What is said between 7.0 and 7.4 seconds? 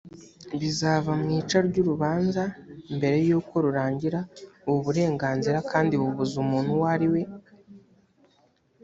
we